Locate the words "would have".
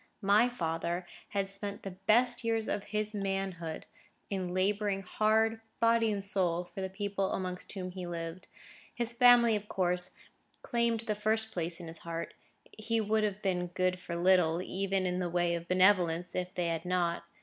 12.99-13.43